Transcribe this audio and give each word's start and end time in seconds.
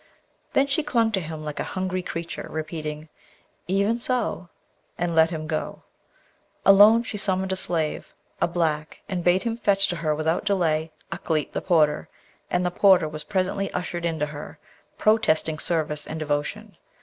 Then 0.53 0.65
she 0.65 0.81
clung 0.81 1.11
to 1.11 1.21
him 1.21 1.45
like 1.45 1.59
a 1.59 1.63
hungry 1.77 2.01
creature, 2.01 2.47
repeating, 2.49 3.07
'Even 3.67 3.99
so,' 3.99 4.49
and 4.97 5.13
let 5.13 5.29
him 5.29 5.45
go. 5.45 5.83
Alone, 6.65 7.03
she 7.03 7.17
summoned 7.19 7.51
a 7.51 7.55
slave, 7.55 8.11
a 8.41 8.47
black, 8.47 9.03
and 9.07 9.23
bade 9.23 9.43
him 9.43 9.57
fetch 9.57 9.87
to 9.89 9.97
her 9.97 10.15
without 10.15 10.43
delay 10.43 10.91
Ukleet 11.11 11.53
the 11.53 11.61
porter, 11.61 12.09
and 12.49 12.65
the 12.65 12.71
porter 12.71 13.07
was 13.07 13.23
presently 13.23 13.71
ushered 13.73 14.03
in 14.03 14.17
to 14.17 14.25
her, 14.25 14.57
protesting 14.97 15.59
service 15.59 16.07
and 16.07 16.17
devotion. 16.19 16.77